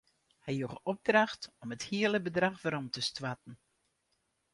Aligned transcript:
Hy 0.45 0.53
joech 0.59 0.79
opdracht 0.93 1.43
om 1.63 1.69
it 1.75 1.83
hiele 1.89 2.19
bedrach 2.29 2.59
werom 2.63 2.87
te 2.95 3.01
stoarten. 3.09 3.55